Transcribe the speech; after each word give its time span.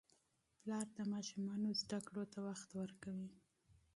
پلار 0.59 0.85
د 0.97 0.99
ماشومانو 1.13 1.69
تعلیم 1.89 2.23
ته 2.33 2.39
وخت 2.47 2.69
ورکوي. 2.81 3.29